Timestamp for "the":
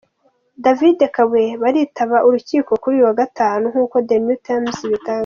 4.07-4.15